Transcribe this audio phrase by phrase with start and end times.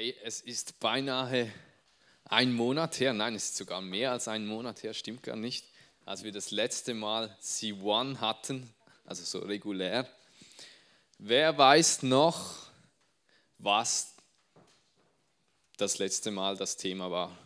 [0.00, 1.52] Hey, es ist beinahe
[2.24, 5.66] ein Monat her, nein, es ist sogar mehr als ein Monat her, stimmt gar nicht,
[6.06, 8.72] als wir das letzte Mal C1 hatten,
[9.04, 10.08] also so regulär.
[11.18, 12.70] Wer weiß noch,
[13.58, 14.14] was
[15.76, 17.36] das letzte Mal das Thema war?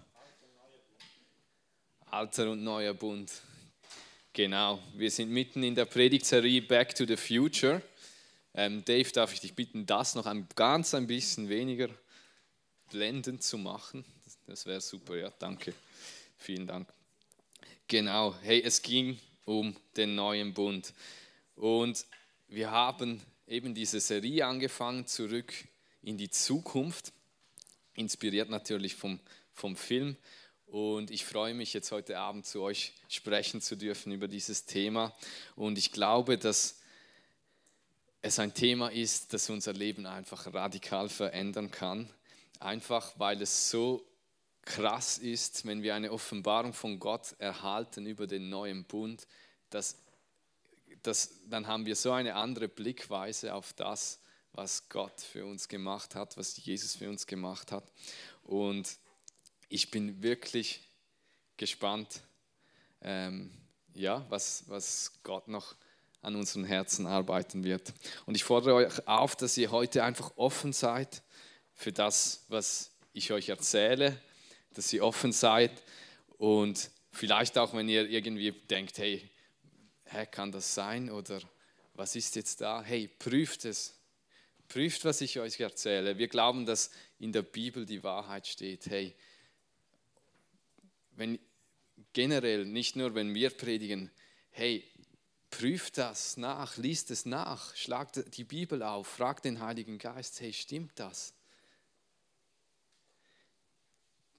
[2.06, 3.32] Alter und neuer Bund.
[4.32, 7.82] Genau, wir sind mitten in der Predigtserie Back to the Future.
[8.54, 11.88] Ähm, Dave, darf ich dich bitten, das noch ein ganz ein bisschen weniger
[12.94, 14.04] blendend zu machen.
[14.46, 15.74] Das wäre super, ja, danke.
[16.38, 16.88] Vielen Dank.
[17.88, 20.94] Genau, hey, es ging um den neuen Bund.
[21.56, 22.06] Und
[22.46, 25.52] wir haben eben diese Serie angefangen, zurück
[26.02, 27.12] in die Zukunft,
[27.94, 29.18] inspiriert natürlich vom,
[29.52, 30.16] vom Film.
[30.66, 35.12] Und ich freue mich jetzt heute Abend zu euch sprechen zu dürfen über dieses Thema.
[35.56, 36.78] Und ich glaube, dass
[38.22, 42.08] es ein Thema ist, das unser Leben einfach radikal verändern kann
[42.64, 44.04] einfach weil es so
[44.62, 49.26] krass ist, wenn wir eine Offenbarung von Gott erhalten über den neuen Bund,
[49.70, 49.98] dass,
[51.02, 54.20] dass, dann haben wir so eine andere Blickweise auf das,
[54.52, 57.92] was Gott für uns gemacht hat, was Jesus für uns gemacht hat.
[58.44, 58.96] Und
[59.68, 60.80] ich bin wirklich
[61.56, 62.22] gespannt,
[63.02, 63.50] ähm,
[63.94, 65.74] ja, was, was Gott noch
[66.22, 67.92] an unseren Herzen arbeiten wird.
[68.24, 71.22] Und ich fordere euch auf, dass ihr heute einfach offen seid
[71.74, 74.20] für das, was ich euch erzähle,
[74.74, 75.82] dass ihr offen seid
[76.38, 79.28] und vielleicht auch, wenn ihr irgendwie denkt, hey,
[80.04, 81.40] hä, kann das sein oder
[81.94, 82.82] was ist jetzt da?
[82.82, 83.94] Hey, prüft es.
[84.68, 86.18] Prüft, was ich euch erzähle.
[86.18, 88.86] Wir glauben, dass in der Bibel die Wahrheit steht.
[88.86, 89.14] Hey,
[91.12, 91.38] wenn
[92.12, 94.10] generell, nicht nur wenn wir predigen,
[94.50, 94.84] hey,
[95.50, 100.52] prüft das nach, liest es nach, schlagt die Bibel auf, fragt den Heiligen Geist, hey,
[100.52, 101.34] stimmt das?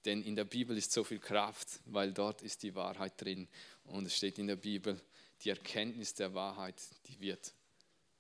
[0.06, 3.48] Denn in der Bibel ist so viel Kraft, weil dort ist die Wahrheit drin.
[3.86, 5.02] Und es steht in der Bibel,
[5.42, 6.76] die Erkenntnis der Wahrheit,
[7.08, 7.54] die wird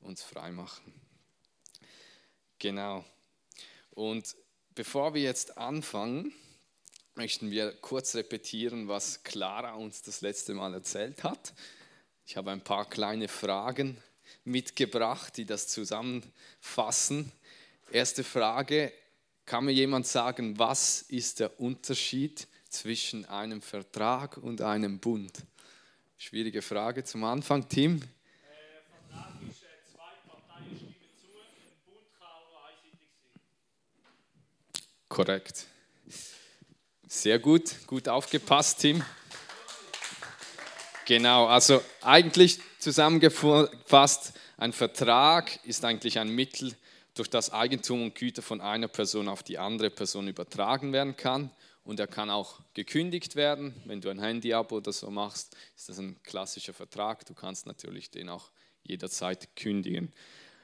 [0.01, 0.94] uns frei machen.
[2.59, 3.06] Genau.
[3.91, 4.35] Und
[4.74, 6.34] bevor wir jetzt anfangen,
[7.16, 11.53] möchten wir kurz repetieren, was Clara uns das letzte Mal erzählt hat.
[12.25, 14.01] Ich habe ein paar kleine Fragen
[14.44, 17.31] mitgebracht, die das zusammenfassen.
[17.91, 18.91] Erste Frage,
[19.45, 25.31] kann mir jemand sagen, was ist der Unterschied zwischen einem Vertrag und einem Bund?
[26.17, 28.01] Schwierige Frage zum Anfang, Tim.
[29.11, 29.61] Einseitig
[29.94, 30.66] sein.
[35.07, 35.67] Korrekt.
[37.07, 39.03] Sehr gut, gut aufgepasst, Tim.
[41.06, 46.75] Genau, also eigentlich zusammengefasst, ein Vertrag ist eigentlich ein Mittel,
[47.15, 51.49] durch das Eigentum und Güter von einer Person auf die andere Person übertragen werden kann.
[51.83, 53.73] Und er kann auch gekündigt werden.
[53.85, 57.25] Wenn du ein Handy-Abo oder so machst, ist das ein klassischer Vertrag.
[57.25, 58.51] Du kannst natürlich den auch
[58.83, 60.11] jederzeit kündigen.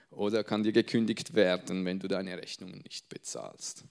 [0.10, 3.86] Oder er kann dir gekündigt werden, wenn du deine Rechnungen nicht bezahlst.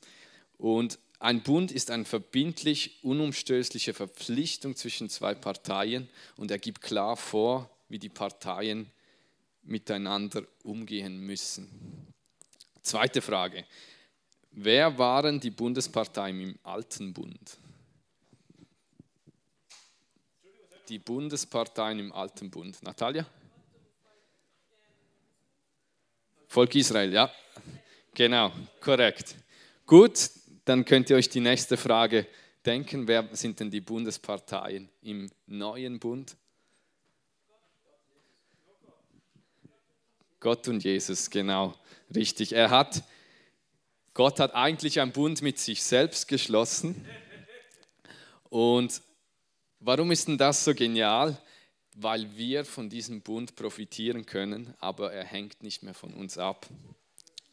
[0.59, 7.17] Und ein Bund ist eine verbindlich unumstößliche Verpflichtung zwischen zwei Parteien und er gibt klar
[7.17, 8.91] vor, wie die Parteien
[9.63, 12.10] miteinander umgehen müssen.
[12.83, 13.65] Zweite Frage.
[14.53, 17.59] Wer waren die Bundesparteien im alten Bund?
[20.89, 22.83] Die Bundesparteien im alten Bund.
[22.83, 23.25] Natalia?
[26.49, 27.31] Volk Israel, ja.
[28.13, 29.37] Genau, korrekt.
[29.87, 30.31] Gut,
[30.65, 32.27] dann könnt ihr euch die nächste Frage
[32.67, 33.07] denken.
[33.07, 36.37] Wer sind denn die Bundesparteien im neuen Bund?
[40.41, 41.75] Gott und Jesus, genau.
[42.15, 43.05] Richtig, er hat,
[44.15, 47.07] Gott hat eigentlich einen Bund mit sich selbst geschlossen.
[48.49, 49.01] Und
[49.79, 51.41] warum ist denn das so genial?
[51.95, 56.67] Weil wir von diesem Bund profitieren können, aber er hängt nicht mehr von uns ab.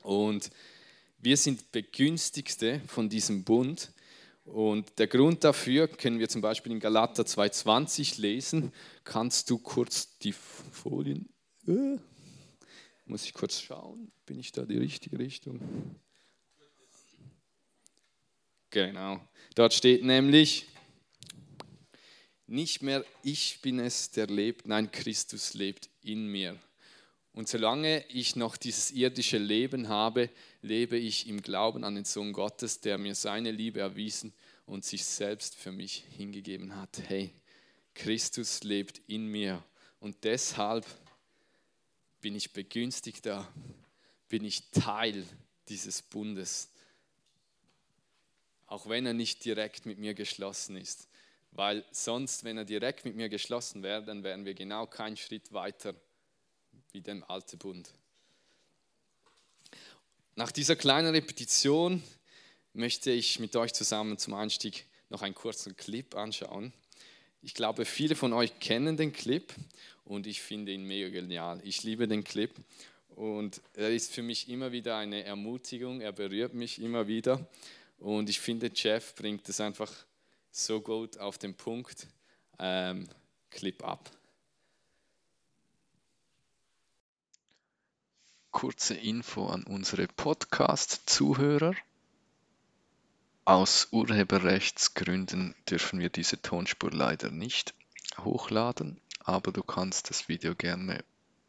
[0.01, 0.50] Und
[1.19, 3.92] wir sind Begünstigte von diesem Bund.
[4.45, 8.71] Und der Grund dafür können wir zum Beispiel in Galater 2,20 lesen.
[9.03, 11.27] Kannst du kurz die Folien.
[13.07, 15.62] Muss ich kurz schauen, bin ich da die richtige Richtung?
[18.69, 19.21] Genau.
[19.56, 20.65] Dort steht nämlich,
[22.48, 26.59] nicht mehr ich bin es, der lebt, nein, Christus lebt in mir.
[27.31, 30.30] Und solange ich noch dieses irdische Leben habe,
[30.62, 34.33] lebe ich im Glauben an den Sohn Gottes, der mir seine Liebe erwiesen
[34.65, 37.00] und sich selbst für mich hingegeben hat.
[37.07, 37.31] Hey,
[37.94, 39.63] Christus lebt in mir.
[40.01, 40.86] Und deshalb
[42.22, 43.48] bin ich Begünstigter,
[44.28, 45.25] bin ich Teil
[45.69, 46.69] dieses Bundes.
[48.69, 51.08] auch wenn er nicht direkt mit mir geschlossen ist.
[51.52, 55.54] Weil sonst, wenn er direkt mit mir geschlossen wäre, dann wären wir genau keinen Schritt
[55.54, 55.96] weiter
[56.92, 57.94] wie dem alten Bund.
[60.36, 62.04] Nach dieser kleinen Repetition
[62.74, 66.74] möchte ich mit euch zusammen zum Einstieg noch einen kurzen Clip anschauen.
[67.42, 69.54] Ich glaube, viele von euch kennen den Clip
[70.06, 71.62] und ich finde ihn mega genial.
[71.63, 72.51] Ich liebe den Clip
[73.10, 77.48] und er ist für mich immer wieder eine Ermutigung, er berührt mich immer wieder
[78.00, 79.92] und ich finde, Jeff bringt es einfach
[80.51, 82.07] so gut auf den Punkt.
[82.60, 83.07] Ähm,
[83.50, 84.12] Clip ab.
[88.51, 91.75] Kurze Info an unsere Podcast-Zuhörer.
[93.48, 97.74] Aus Urheberrechtsgründen dürfen wir diese Tonspur leider nicht
[98.18, 101.02] hochladen, aber du kannst das Video gerne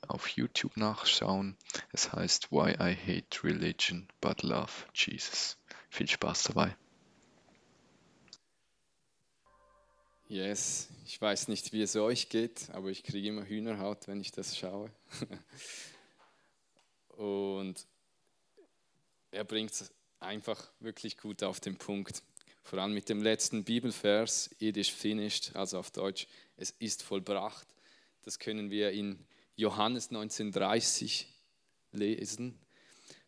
[0.07, 1.57] auf YouTube nachschauen.
[1.91, 5.59] Es heißt Why I Hate Religion but Love Jesus.
[5.91, 6.77] Viel Spaß dabei.
[10.29, 14.31] Yes, ich weiß nicht, wie es euch geht, aber ich kriege immer Hühnerhaut, wenn ich
[14.31, 14.93] das schaue.
[17.09, 17.85] Und
[19.33, 22.23] er bringt es einfach wirklich gut auf den Punkt.
[22.63, 26.27] Vor allem mit dem letzten Bibelvers, it is finished, also auf Deutsch,
[26.57, 27.67] es ist vollbracht.
[28.23, 29.25] Das können wir in
[29.57, 31.27] Johannes 1930
[31.93, 32.59] lesen.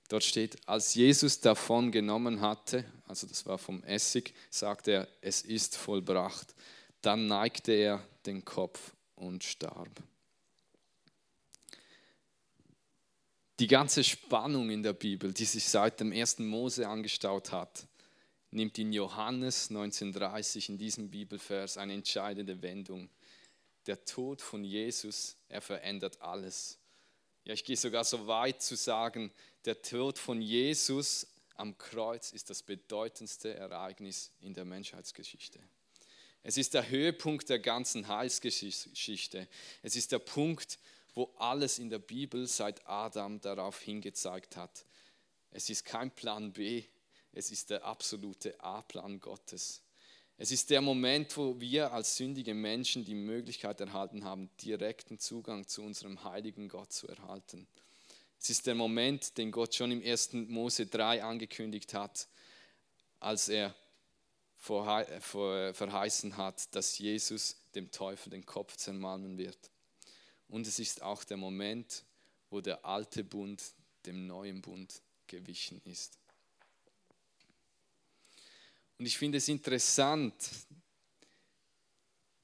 [0.08, 5.42] Dort steht, als Jesus davon genommen hatte, also das war vom Essig, sagte er, es
[5.42, 6.54] ist vollbracht.
[7.00, 10.02] Dann neigte er den Kopf und starb.
[13.60, 17.86] Die ganze Spannung in der Bibel, die sich seit dem ersten Mose angestaut hat,
[18.50, 23.10] nimmt in Johannes 1930 in diesem Bibelvers eine entscheidende Wendung.
[23.86, 26.78] Der Tod von Jesus, er verändert alles.
[27.44, 29.30] Ja, ich gehe sogar so weit zu sagen,
[29.66, 35.60] der Tod von Jesus am Kreuz ist das bedeutendste Ereignis in der Menschheitsgeschichte.
[36.42, 39.46] Es ist der Höhepunkt der ganzen Heilsgeschichte.
[39.82, 40.78] Es ist der Punkt,
[41.14, 44.84] wo alles in der Bibel seit Adam darauf hingezeigt hat.
[45.50, 46.84] Es ist kein Plan B,
[47.32, 49.82] es ist der absolute A-Plan Gottes.
[50.36, 55.66] Es ist der Moment, wo wir als sündige Menschen die Möglichkeit erhalten haben, direkten Zugang
[55.68, 57.68] zu unserem heiligen Gott zu erhalten.
[58.40, 60.32] Es ist der Moment, den Gott schon im 1.
[60.32, 62.26] Mose 3 angekündigt hat,
[63.18, 63.74] als er
[64.56, 69.58] verheißen hat, dass Jesus dem Teufel den Kopf zermalmen wird.
[70.50, 72.04] Und es ist auch der Moment,
[72.50, 73.62] wo der alte Bund
[74.04, 76.18] dem neuen Bund gewichen ist.
[78.98, 80.34] Und ich finde es interessant,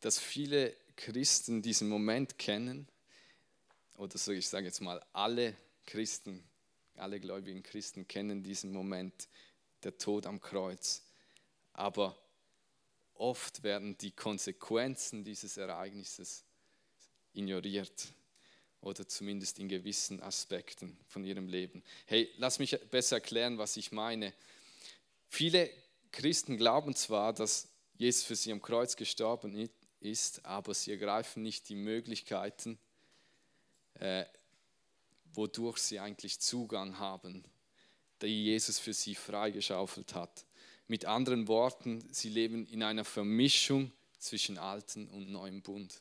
[0.00, 2.88] dass viele Christen diesen Moment kennen,
[3.96, 6.42] oder so ich sage jetzt mal, alle Christen,
[6.94, 9.28] alle gläubigen Christen kennen diesen Moment,
[9.82, 11.02] der Tod am Kreuz.
[11.72, 12.16] Aber
[13.14, 16.45] oft werden die Konsequenzen dieses Ereignisses
[17.36, 18.12] ignoriert
[18.80, 21.82] oder zumindest in gewissen Aspekten von ihrem Leben.
[22.06, 24.32] Hey, lass mich besser erklären, was ich meine.
[25.28, 25.70] Viele
[26.12, 29.68] Christen glauben zwar, dass Jesus für sie am Kreuz gestorben
[30.00, 32.78] ist, aber sie ergreifen nicht die Möglichkeiten,
[33.94, 34.24] äh,
[35.32, 37.44] wodurch sie eigentlich Zugang haben,
[38.22, 40.44] die Jesus für sie freigeschaufelt hat.
[40.86, 46.00] Mit anderen Worten, sie leben in einer Vermischung zwischen alten und neuem Bund.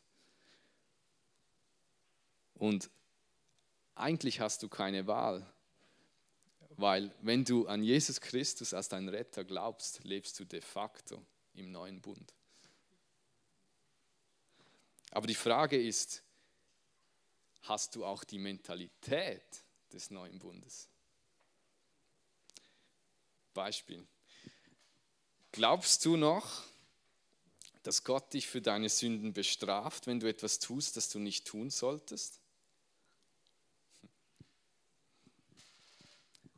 [2.55, 2.89] Und
[3.95, 5.45] eigentlich hast du keine Wahl,
[6.77, 11.71] weil wenn du an Jesus Christus als dein Retter glaubst, lebst du de facto im
[11.71, 12.33] neuen Bund.
[15.11, 16.23] Aber die Frage ist,
[17.61, 20.89] hast du auch die Mentalität des neuen Bundes?
[23.53, 24.05] Beispiel.
[25.53, 26.63] Glaubst du noch,
[27.83, 31.69] dass Gott dich für deine Sünden bestraft, wenn du etwas tust, das du nicht tun
[31.69, 32.41] solltest?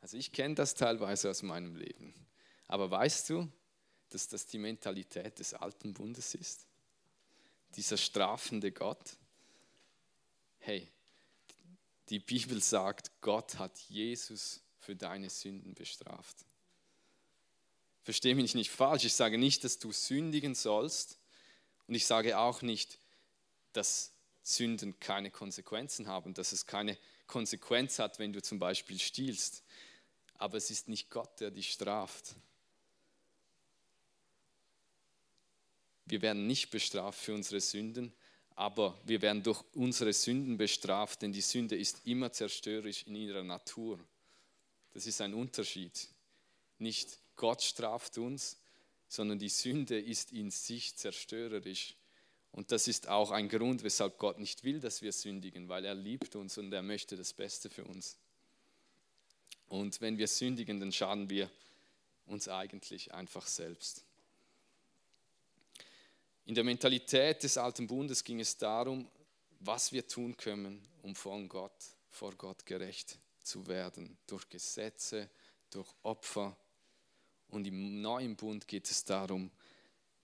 [0.08, 2.14] Also ich kenne das teilweise aus meinem Leben.
[2.66, 3.46] Aber weißt du,
[4.08, 6.66] dass das die Mentalität des alten Bundes ist?
[7.76, 9.18] Dieser strafende Gott?
[10.60, 10.88] Hey,
[12.08, 16.38] die Bibel sagt, Gott hat Jesus für deine Sünden bestraft.
[18.02, 21.18] Verstehe mich nicht falsch, ich sage nicht, dass du sündigen sollst
[21.86, 22.98] und ich sage auch nicht,
[23.74, 26.96] dass Sünden keine Konsequenzen haben, dass es keine
[27.26, 29.64] Konsequenz hat, wenn du zum Beispiel stiehlst
[30.38, 32.34] aber es ist nicht Gott, der dich straft.
[36.06, 38.14] Wir werden nicht bestraft für unsere Sünden,
[38.54, 43.42] aber wir werden durch unsere Sünden bestraft, denn die Sünde ist immer zerstörerisch in ihrer
[43.42, 44.00] Natur.
[44.94, 46.08] Das ist ein Unterschied.
[46.78, 48.56] Nicht Gott straft uns,
[49.06, 51.94] sondern die Sünde ist in sich zerstörerisch.
[52.50, 55.94] Und das ist auch ein Grund, weshalb Gott nicht will, dass wir sündigen, weil er
[55.94, 58.16] liebt uns und er möchte das Beste für uns.
[59.68, 61.50] Und wenn wir sündigen, dann schaden wir
[62.26, 64.04] uns eigentlich einfach selbst.
[66.46, 69.10] In der Mentalität des alten Bundes ging es darum,
[69.60, 75.28] was wir tun können, um von Gott, vor Gott gerecht zu werden, durch Gesetze,
[75.70, 76.56] durch Opfer.
[77.48, 79.50] Und im neuen Bund geht es darum,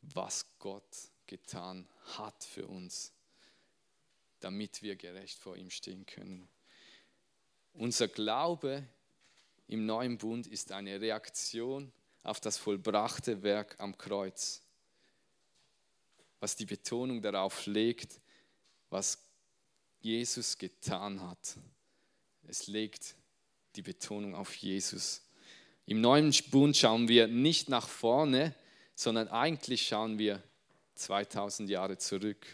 [0.01, 1.87] was Gott getan
[2.17, 3.13] hat für uns,
[4.41, 6.49] damit wir gerecht vor ihm stehen können.
[7.75, 8.87] Unser Glaube
[9.69, 11.93] im neuen Bund ist eine Reaktion
[12.23, 14.63] auf das vollbrachte Werk am Kreuz,
[16.41, 18.21] was die Betonung darauf legt,
[18.91, 19.19] was
[20.01, 21.57] Jesus getan hat.
[22.47, 23.15] Es legt
[23.77, 25.23] die Betonung auf Jesus.
[25.87, 28.55] Im neuen Bund schauen wir nicht nach vorne,
[28.95, 30.43] sondern eigentlich schauen wir
[30.95, 32.47] 2000 Jahre zurück.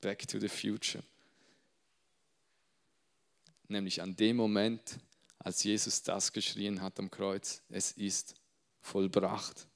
[0.00, 1.02] Back to the future.
[3.68, 4.98] Nämlich an dem Moment,
[5.38, 8.34] als Jesus das geschrien hat am Kreuz, es ist
[8.80, 9.66] vollbracht.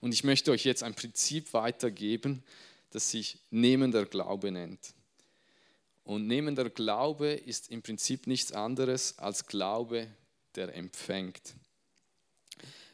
[0.00, 2.42] Und ich möchte euch jetzt ein Prinzip weitergeben,
[2.90, 4.94] das sich nehmender Glaube nennt.
[6.04, 10.06] Und nehmender Glaube ist im Prinzip nichts anderes als Glaube,
[10.54, 11.54] der empfängt.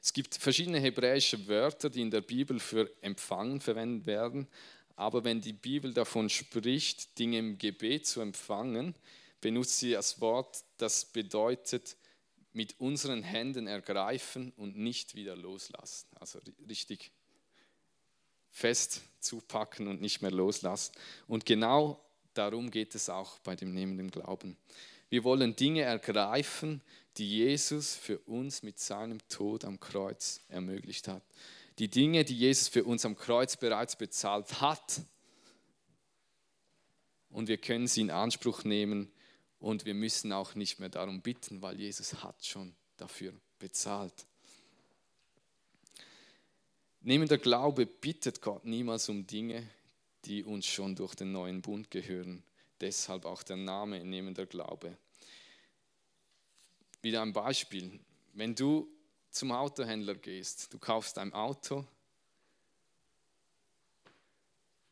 [0.03, 4.47] Es gibt verschiedene hebräische Wörter, die in der Bibel für empfangen verwendet werden.
[4.97, 8.95] Aber wenn die Bibel davon spricht, Dinge im Gebet zu empfangen,
[9.41, 11.97] benutzt sie das Wort, das bedeutet
[12.53, 16.09] mit unseren Händen ergreifen und nicht wieder loslassen.
[16.19, 17.13] Also richtig
[18.51, 20.93] fest zupacken und nicht mehr loslassen.
[21.29, 22.05] Und genau
[22.35, 24.57] darum geht es auch bei dem nehmenden Glauben.
[25.09, 26.83] Wir wollen Dinge ergreifen,
[27.17, 31.23] die Jesus für uns mit seinem Tod am Kreuz ermöglicht hat.
[31.79, 35.01] Die Dinge, die Jesus für uns am Kreuz bereits bezahlt hat.
[37.31, 39.11] Und wir können sie in Anspruch nehmen
[39.61, 44.27] und wir müssen auch nicht mehr darum bitten, weil Jesus hat schon dafür bezahlt.
[47.03, 49.67] Nehmender Glaube bittet Gott niemals um Dinge,
[50.25, 52.43] die uns schon durch den neuen Bund gehören.
[52.81, 54.97] Deshalb auch der Name nehmender Glaube.
[57.03, 58.01] Wieder ein Beispiel.
[58.33, 58.89] Wenn du
[59.31, 61.87] zum Autohändler gehst, du kaufst ein Auto,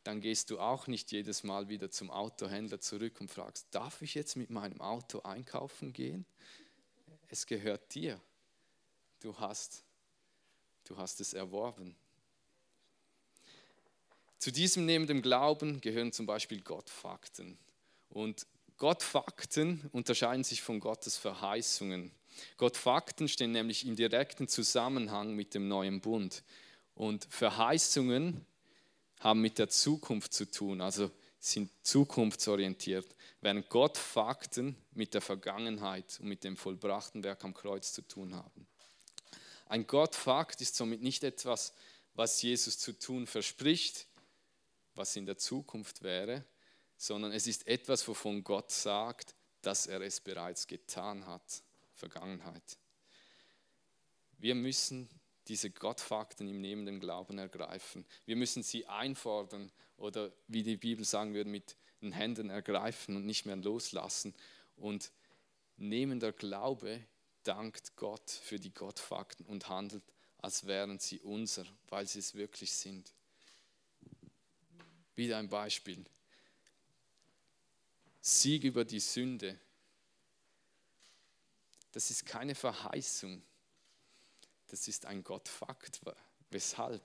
[0.08, 4.14] dann gehst du auch nicht jedes Mal wieder zum Autohändler zurück und fragst, darf ich
[4.14, 6.24] jetzt mit meinem Auto einkaufen gehen?
[7.28, 8.18] Es gehört dir.
[9.20, 9.84] Du hast,
[10.84, 11.94] du hast es erworben.
[14.38, 17.58] Zu diesem neben Glauben gehören zum Beispiel Gottfakten.
[18.08, 18.46] Und
[18.78, 22.12] Gottfakten unterscheiden sich von Gottes Verheißungen.
[22.56, 26.44] Gottfakten stehen nämlich im direkten Zusammenhang mit dem neuen Bund.
[26.94, 28.46] Und Verheißungen
[29.20, 31.10] haben mit der Zukunft zu tun, also
[31.40, 33.06] sind zukunftsorientiert,
[33.40, 38.66] während Gottfakten mit der Vergangenheit und mit dem vollbrachten Werk am Kreuz zu tun haben.
[39.66, 41.72] Ein Gottfakt ist somit nicht etwas,
[42.14, 44.06] was Jesus zu tun verspricht,
[44.94, 46.44] was in der Zukunft wäre,
[46.96, 51.62] sondern es ist etwas, wovon Gott sagt, dass er es bereits getan hat,
[51.94, 52.78] Vergangenheit.
[54.38, 55.08] Wir müssen
[55.48, 58.04] diese Gottfakten im nehmenden Glauben ergreifen.
[58.26, 63.26] Wir müssen sie einfordern oder wie die Bibel sagen würde, mit den Händen ergreifen und
[63.26, 64.34] nicht mehr loslassen.
[64.76, 65.10] Und
[65.76, 67.04] nehmender Glaube
[67.42, 70.04] dankt Gott für die Gottfakten und handelt,
[70.38, 73.12] als wären sie unser, weil sie es wirklich sind.
[75.16, 76.04] Wieder ein Beispiel.
[78.20, 79.58] Sieg über die Sünde.
[81.92, 83.42] Das ist keine Verheißung.
[84.68, 86.00] Das ist ein Gottfakt.
[86.50, 87.02] Weshalb?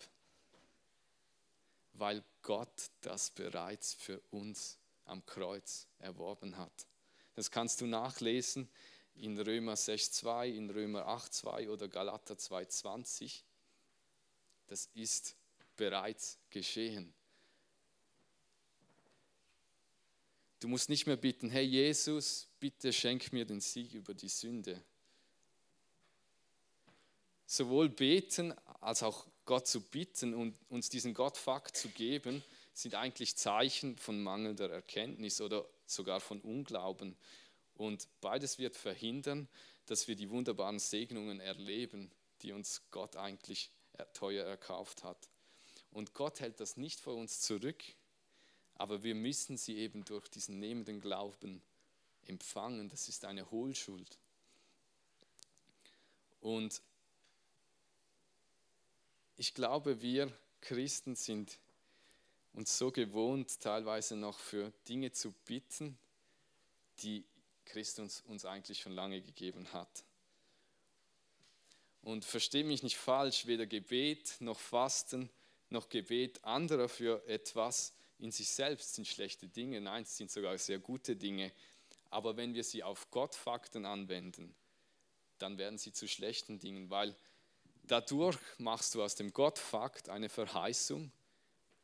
[1.93, 6.87] Weil Gott das bereits für uns am Kreuz erworben hat.
[7.35, 8.69] Das kannst du nachlesen
[9.15, 13.41] in Römer 6.2, in Römer 8.2 oder Galater 2.20.
[14.67, 15.35] Das ist
[15.75, 17.13] bereits geschehen.
[20.59, 24.81] Du musst nicht mehr bitten, hey Jesus, bitte schenk mir den Sieg über die Sünde.
[27.45, 33.35] Sowohl beten als auch Gott zu bitten und uns diesen Gottfakt zu geben, sind eigentlich
[33.35, 37.15] Zeichen von mangelnder Erkenntnis oder sogar von Unglauben.
[37.75, 39.47] Und beides wird verhindern,
[39.85, 43.69] dass wir die wunderbaren Segnungen erleben, die uns Gott eigentlich
[44.13, 45.29] teuer erkauft hat.
[45.91, 47.83] Und Gott hält das nicht vor uns zurück,
[48.75, 51.61] aber wir müssen sie eben durch diesen nehmenden Glauben
[52.25, 52.89] empfangen.
[52.89, 54.17] Das ist eine Hohlschuld.
[56.41, 56.81] Und
[59.43, 60.31] ich glaube, wir
[60.61, 61.59] Christen sind
[62.53, 65.97] uns so gewohnt, teilweise noch für Dinge zu bitten,
[66.99, 67.25] die
[67.65, 70.05] Christus uns eigentlich schon lange gegeben hat.
[72.03, 75.29] Und verstehe mich nicht falsch, weder Gebet noch Fasten
[75.69, 80.57] noch Gebet anderer für etwas in sich selbst sind schlechte Dinge, nein, es sind sogar
[80.57, 81.51] sehr gute Dinge.
[82.11, 84.55] Aber wenn wir sie auf Gottfakten anwenden,
[85.37, 87.13] dann werden sie zu schlechten Dingen, weil
[87.83, 91.11] dadurch machst du aus dem Gottfakt eine Verheißung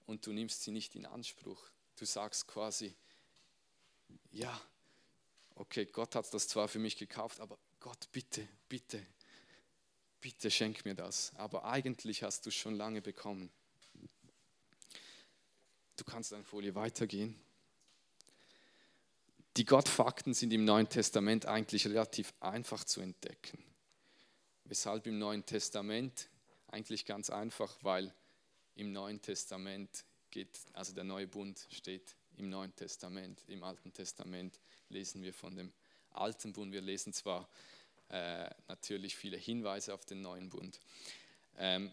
[0.05, 1.61] und du nimmst sie nicht in Anspruch.
[1.95, 2.95] Du sagst quasi,
[4.31, 4.59] ja,
[5.55, 9.05] okay, Gott hat das zwar für mich gekauft, aber Gott, bitte, bitte,
[10.21, 11.33] bitte schenk mir das.
[11.35, 13.51] Aber eigentlich hast du es schon lange bekommen.
[15.95, 17.39] Du kannst eine Folie weitergehen.
[19.57, 23.61] Die Gottfakten sind im Neuen Testament eigentlich relativ einfach zu entdecken.
[24.69, 26.29] Weshalb im Neuen Testament?
[26.67, 28.13] Eigentlich ganz einfach, weil
[28.75, 33.41] im Neuen Testament geht, also der neue Bund steht im Neuen Testament.
[33.47, 34.59] Im Alten Testament
[34.89, 35.73] lesen wir von dem
[36.11, 36.71] Alten Bund.
[36.71, 37.49] Wir lesen zwar
[38.09, 40.79] äh, natürlich viele Hinweise auf den neuen Bund.
[41.57, 41.91] Ähm,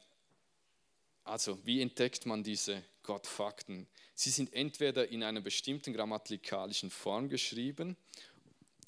[1.25, 3.87] also, wie entdeckt man diese Gottfakten?
[4.15, 7.97] Sie sind entweder in einer bestimmten grammatikalischen Form geschrieben,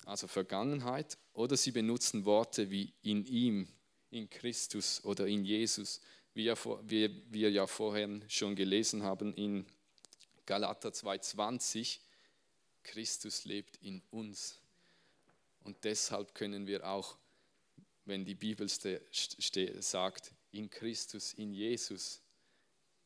[0.04, 3.66] also Vergangenheit, oder sie benutzen Worte wie in ihm,
[4.10, 6.00] in Christus oder in Jesus,
[6.34, 9.66] wie wir ja vorher schon gelesen haben in
[10.46, 11.98] Galater 2,20.
[12.82, 14.58] Christus lebt in uns.
[15.64, 17.18] Und deshalb können wir auch,
[18.06, 22.22] wenn die Bibel sagt, in Christus, in Jesus,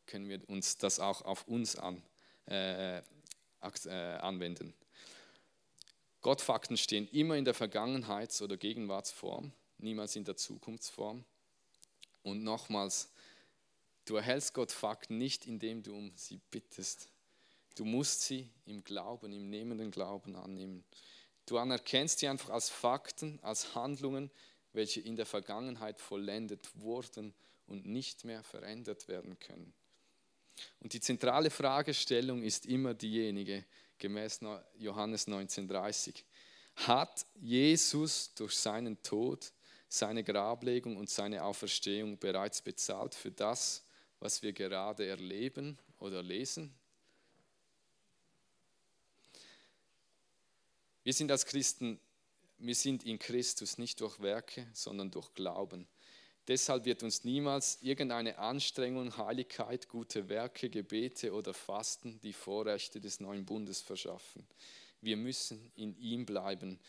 [0.07, 2.03] können wir uns das auch auf uns an,
[2.47, 3.03] äh, äh,
[3.61, 4.75] anwenden.
[6.21, 9.53] Gottfakten stehen immer in der Vergangenheits- oder Gegenwartsform,
[9.83, 11.25] niemals in der Zukunftsform.
[12.23, 13.11] Und nochmals,
[14.05, 17.09] du erhältst Gottfakten nicht, indem du um sie bittest.
[17.75, 20.85] Du musst sie im Glauben, im nehmenden Glauben annehmen.
[21.47, 24.31] Du anerkennst sie einfach als Fakten, als Handlungen,
[24.73, 27.35] welche in der Vergangenheit vollendet wurden
[27.67, 29.73] und nicht mehr verändert werden können.
[30.81, 33.65] Und die zentrale Fragestellung ist immer diejenige,
[33.99, 34.41] gemäß
[34.79, 36.25] Johannes 1930.
[36.77, 39.53] Hat Jesus durch seinen Tod,
[39.93, 43.85] seine Grablegung und seine Auferstehung bereits bezahlt für das,
[44.21, 46.73] was wir gerade erleben oder lesen?
[51.03, 52.01] Wir sind als Christen,
[52.57, 55.87] wir sind in Christus nicht durch Werke, sondern durch Glauben.
[56.49, 63.21] Deshalb wird uns niemals irgendeine Anstrengung, Heiligkeit, gute Werke, Gebete oder Fasten die Vorrechte des
[63.21, 64.47] neuen Bundes verschaffen.
[65.03, 66.81] Wir müssen in ihm bleiben,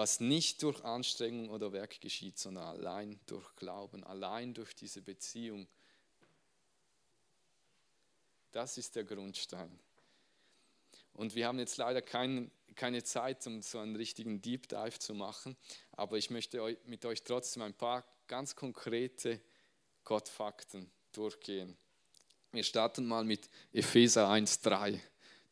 [0.00, 5.68] was nicht durch Anstrengung oder Werk geschieht, sondern allein durch Glauben, allein durch diese Beziehung.
[8.50, 9.78] Das ist der Grundstein.
[11.12, 15.12] Und wir haben jetzt leider kein, keine Zeit, um so einen richtigen Deep Dive zu
[15.12, 15.54] machen,
[15.92, 19.38] aber ich möchte mit euch trotzdem ein paar ganz konkrete
[20.04, 21.76] Gottfakten durchgehen.
[22.52, 24.98] Wir starten mal mit Epheser 1,3.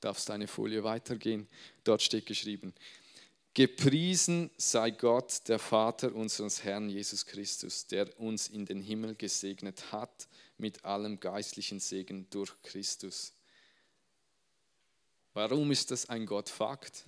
[0.00, 1.46] Darfst eine Folie weitergehen?
[1.84, 2.72] Dort steht geschrieben:
[3.58, 9.90] Gepriesen sei Gott, der Vater unseres Herrn Jesus Christus, der uns in den Himmel gesegnet
[9.90, 13.32] hat mit allem geistlichen Segen durch Christus.
[15.34, 17.04] Warum ist das ein Gottfakt?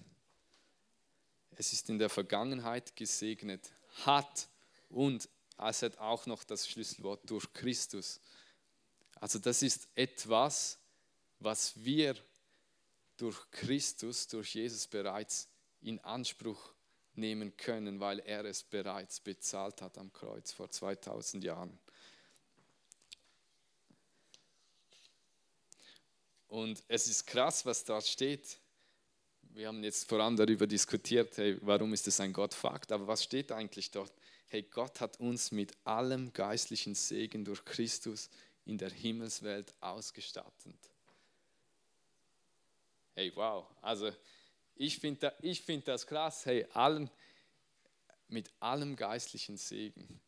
[1.52, 3.70] Es ist in der Vergangenheit gesegnet,
[4.04, 4.48] hat
[4.88, 8.18] und es hat auch noch das Schlüsselwort durch Christus.
[9.20, 10.80] Also das ist etwas,
[11.38, 12.16] was wir
[13.18, 15.46] durch Christus, durch Jesus bereits
[15.80, 16.72] in Anspruch
[17.14, 21.78] nehmen können, weil er es bereits bezahlt hat am Kreuz vor 2000 Jahren.
[26.48, 28.58] Und es ist krass, was da steht.
[29.52, 33.24] Wir haben jetzt vor allem darüber diskutiert, hey, warum ist es ein Gottfakt, aber was
[33.24, 34.12] steht eigentlich dort?
[34.50, 38.28] hey, Gott hat uns mit allem geistlichen Segen durch Christus
[38.64, 40.90] in der Himmelswelt ausgestattet.
[43.14, 44.10] Hey, wow, also
[44.80, 47.10] ich finde ich find das krass, hey, allen,
[48.28, 50.20] mit allem geistlichen Segen.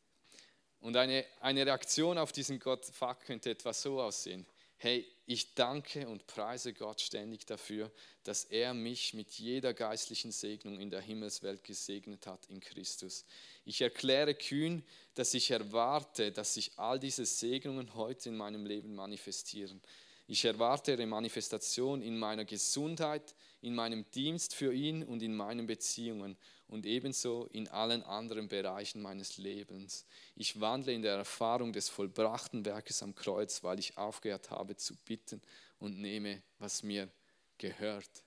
[0.80, 4.44] Und eine, eine Reaktion auf diesen Gottfakt könnte etwas so aussehen.
[4.76, 7.90] Hey, ich danke und preise Gott ständig dafür,
[8.24, 13.24] dass er mich mit jeder geistlichen Segnung in der Himmelswelt gesegnet hat in Christus.
[13.64, 14.84] Ich erkläre kühn,
[15.14, 19.80] dass ich erwarte, dass sich all diese Segnungen heute in meinem Leben manifestieren.
[20.26, 25.66] Ich erwarte ihre Manifestation in meiner Gesundheit, in meinem Dienst für ihn und in meinen
[25.66, 26.36] Beziehungen.
[26.68, 30.06] und ebenso in allen anderen Bereichen meines Lebens.
[30.36, 34.96] Ich wandle in der Erfahrung des vollbrachten Werkes am Kreuz, weil ich aufgehört habe zu
[35.04, 35.42] bitten
[35.78, 37.10] und nehme, was mir
[37.58, 38.24] gehört.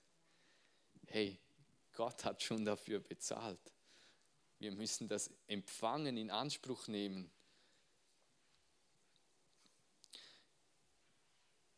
[1.08, 1.40] Hey,
[1.92, 3.58] Gott hat schon dafür bezahlt.
[4.60, 7.28] Wir müssen das empfangen, in Anspruch nehmen.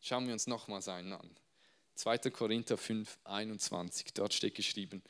[0.03, 1.37] Schauen wir uns nochmals einen an.
[1.98, 2.30] 2.
[2.30, 5.02] Korinther 5, 21, dort steht geschrieben,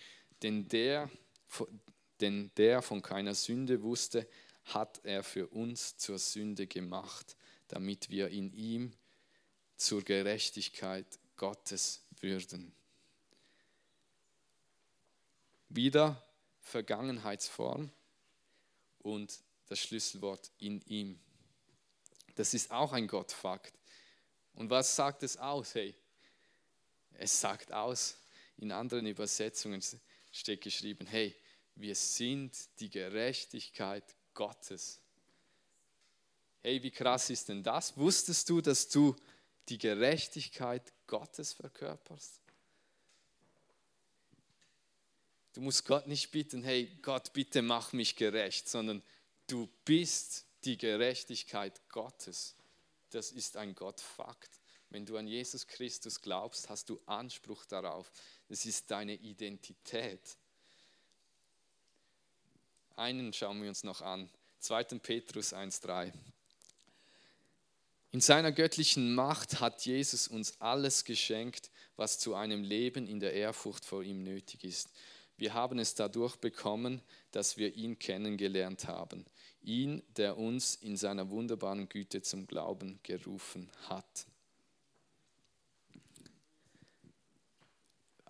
[0.43, 1.11] denn der,
[2.19, 4.27] denn der von keiner Sünde wusste,
[4.65, 7.37] hat er für uns zur Sünde gemacht,
[7.69, 8.95] damit wir in ihm
[9.77, 12.73] zur Gerechtigkeit Gottes würden.
[15.69, 16.27] Wieder
[16.61, 17.91] Vergangenheitsform
[19.01, 21.21] und das Schlüsselwort in ihm.
[22.37, 23.75] Das ist auch ein Gottfakt.
[24.55, 25.75] Und was sagt es aus?
[25.75, 25.95] Hey,
[27.19, 28.17] es sagt aus,
[28.57, 29.83] in anderen Übersetzungen
[30.33, 31.35] steht geschrieben, hey,
[31.75, 34.05] wir sind die Gerechtigkeit
[34.35, 35.01] Gottes.
[36.61, 37.97] Hey, wie krass ist denn das?
[37.97, 39.15] Wusstest du, dass du
[39.69, 42.41] die Gerechtigkeit Gottes verkörperst?
[45.55, 49.03] Du musst Gott nicht bitten, hey Gott, bitte mach mich gerecht, sondern
[49.49, 52.55] du bist die Gerechtigkeit Gottes.
[53.11, 54.58] Das ist ein Gottfakt.
[54.91, 58.11] Wenn du an Jesus Christus glaubst, hast du Anspruch darauf.
[58.49, 60.39] Das ist deine Identität.
[62.97, 64.31] Einen schauen wir uns noch an.
[64.61, 64.85] 2.
[64.99, 66.13] Petrus 1.3.
[68.11, 73.35] In seiner göttlichen Macht hat Jesus uns alles geschenkt, was zu einem Leben in der
[73.35, 74.91] Ehrfurcht vor ihm nötig ist.
[75.37, 79.27] Wir haben es dadurch bekommen, dass wir ihn kennengelernt haben.
[79.63, 84.27] Ihn, der uns in seiner wunderbaren Güte zum Glauben gerufen hat.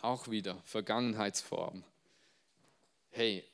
[0.01, 1.83] Auch wieder Vergangenheitsform.
[3.11, 3.45] Hey,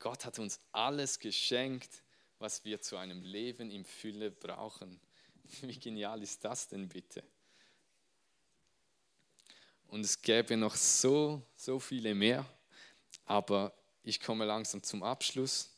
[0.00, 2.02] Gott hat uns alles geschenkt,
[2.38, 5.00] was wir zu einem Leben im Fülle brauchen.
[5.60, 7.22] Wie genial ist das denn bitte?
[9.88, 12.44] Und es gäbe noch so, so viele mehr.
[13.24, 15.70] Aber ich komme langsam zum Abschluss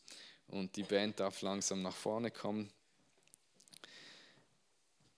[0.48, 2.72] und die Band darf langsam nach vorne kommen.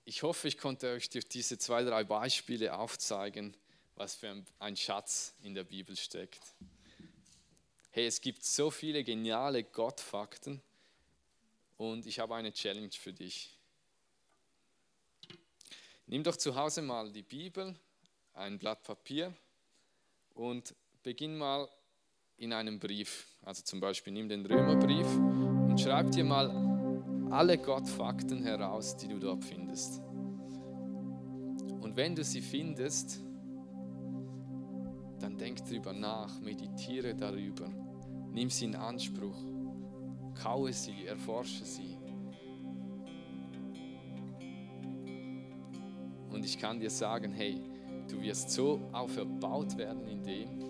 [0.04, 3.56] Ich hoffe, ich konnte euch durch diese zwei, drei Beispiele aufzeigen,
[4.02, 6.42] was für ein Schatz in der Bibel steckt.
[7.92, 10.60] Hey, es gibt so viele geniale Gottfakten
[11.76, 13.56] und ich habe eine Challenge für dich.
[16.06, 17.76] Nimm doch zu Hause mal die Bibel,
[18.34, 19.32] ein Blatt Papier
[20.34, 21.68] und beginn mal
[22.38, 23.28] in einem Brief.
[23.42, 26.50] Also zum Beispiel nimm den Römerbrief und schreib dir mal
[27.30, 30.00] alle Gottfakten heraus, die du dort findest.
[31.80, 33.20] Und wenn du sie findest,
[35.32, 37.68] dann denk drüber nach, meditiere darüber,
[38.30, 39.36] nimm sie in Anspruch,
[40.42, 41.96] kaue sie, erforsche sie.
[46.30, 47.60] Und ich kann dir sagen, hey,
[48.08, 50.62] du wirst so auferbaut werden in dem,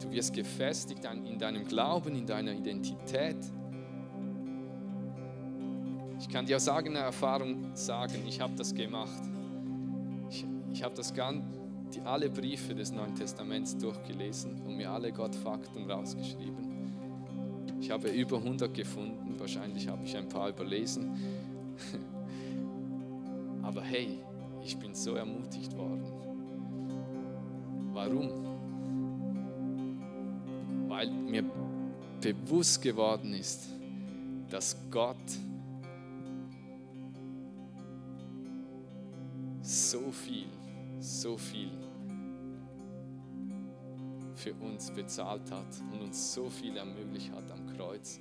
[0.00, 3.36] Du wirst gefestigt in deinem Glauben, in deiner Identität.
[6.18, 9.22] Ich kann dir aus eigener Erfahrung sagen, ich habe das gemacht.
[10.28, 11.44] Ich, ich habe das ganz,
[11.94, 16.92] die, alle Briefe des Neuen Testaments durchgelesen und mir alle Gottfakten rausgeschrieben.
[17.80, 21.16] Ich habe über 100 gefunden, wahrscheinlich habe ich ein paar überlesen.
[23.62, 24.18] Aber hey,
[24.64, 26.04] ich bin so ermutigt worden.
[27.92, 28.52] Warum?
[30.92, 31.42] weil mir
[32.20, 33.66] bewusst geworden ist,
[34.50, 35.16] dass Gott
[39.62, 40.48] so viel,
[41.02, 41.70] so viel
[44.34, 48.20] für uns bezahlt hat und uns so viel ermöglicht hat am Kreuz.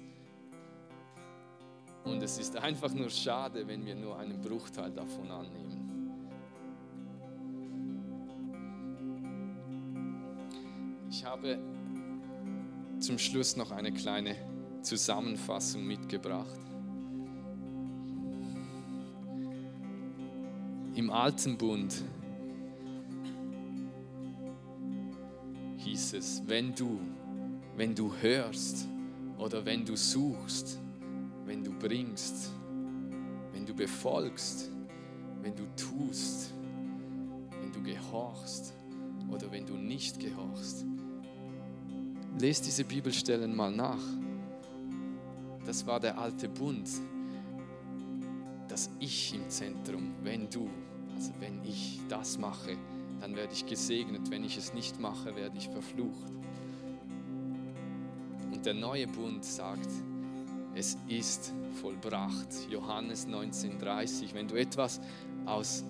[2.04, 5.82] Und es ist einfach nur schade, wenn wir nur einen Bruchteil davon annehmen.
[11.10, 11.60] Ich habe
[13.00, 14.36] zum Schluss noch eine kleine
[14.82, 16.60] Zusammenfassung mitgebracht.
[20.96, 22.04] Im alten Bund
[26.13, 27.00] es, wenn du,
[27.76, 28.88] wenn du hörst
[29.38, 30.80] oder wenn du suchst,
[31.45, 32.52] wenn du bringst,
[33.52, 34.69] wenn du befolgst,
[35.41, 36.54] wenn du tust,
[37.60, 38.74] wenn du gehorchst
[39.30, 40.86] oder wenn du nicht gehorchst,
[42.39, 44.02] Lest diese Bibelstellen mal nach.
[45.65, 46.89] Das war der alte Bund.
[48.67, 50.13] Das Ich im Zentrum.
[50.24, 50.69] Wenn du,
[51.13, 52.78] also wenn ich das mache,
[53.22, 54.30] dann werde ich gesegnet.
[54.30, 56.32] Wenn ich es nicht mache, werde ich verflucht.
[58.52, 59.90] Und der neue Bund sagt,
[60.74, 62.48] es ist vollbracht.
[62.70, 64.34] Johannes 1930.
[64.34, 65.00] Wenn du etwas
[65.46, 65.84] aus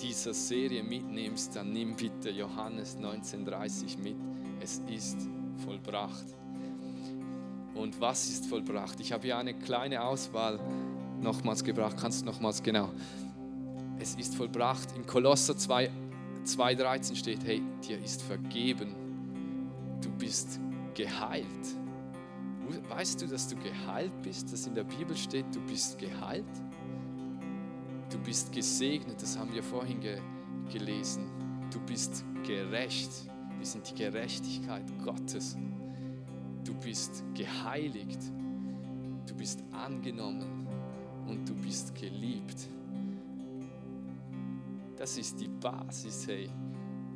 [0.00, 4.16] dieser Serie mitnimmst, dann nimm bitte Johannes 1930 mit.
[4.60, 5.18] Es ist
[5.64, 6.26] vollbracht.
[7.74, 8.98] Und was ist vollbracht?
[9.00, 10.58] Ich habe hier eine kleine Auswahl
[11.20, 11.96] nochmals gebracht.
[12.00, 12.90] Kannst du nochmals genau?
[14.00, 14.96] Es ist vollbracht.
[14.96, 15.90] In Kolosser 2,
[16.44, 18.94] 2,13 steht: Hey, dir ist vergeben.
[20.00, 20.60] Du bist
[20.94, 21.46] geheilt.
[22.88, 24.52] Weißt du, dass du geheilt bist?
[24.52, 26.44] Dass in der Bibel steht, du bist geheilt?
[28.10, 30.18] Du bist gesegnet, das haben wir vorhin ge
[30.72, 31.30] gelesen.
[31.70, 33.10] Du bist gerecht.
[33.56, 35.56] Wir sind die Gerechtigkeit Gottes.
[36.64, 38.20] Du bist geheiligt.
[39.26, 40.66] Du bist angenommen
[41.26, 42.67] und du bist geliebt.
[45.08, 46.50] Das ist die Basis, hey.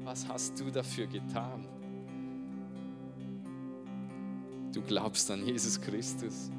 [0.02, 1.68] Was hast du dafür getan?
[4.72, 6.50] Du glaubst an Jesus Christus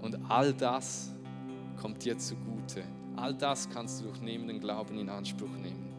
[0.00, 1.12] und all das
[1.76, 2.84] kommt dir zugute.
[3.16, 5.92] All das kannst du durch nehmenden Glauben in Anspruch nehmen.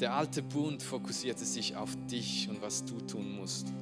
[0.00, 3.72] Der alte Bund fokussierte sich auf dich und was du tun musst.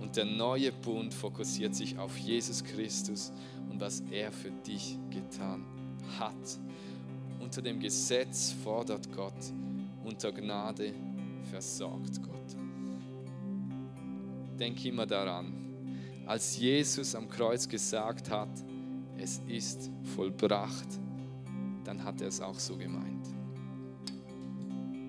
[0.00, 3.32] Und der neue Bund fokussiert sich auf Jesus Christus
[3.68, 5.64] und was er für dich getan
[6.20, 6.60] hat.
[7.50, 9.52] Unter dem Gesetz fordert Gott,
[10.04, 10.94] unter Gnade
[11.50, 12.56] versorgt Gott.
[14.56, 18.50] Denk immer daran, als Jesus am Kreuz gesagt hat,
[19.18, 20.86] es ist vollbracht,
[21.82, 23.26] dann hat er es auch so gemeint.